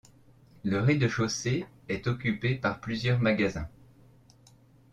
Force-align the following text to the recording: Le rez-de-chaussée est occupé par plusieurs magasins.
Le 0.63 0.79
rez-de-chaussée 0.79 1.67
est 1.87 2.07
occupé 2.07 2.55
par 2.55 2.79
plusieurs 2.81 3.19
magasins. 3.19 3.69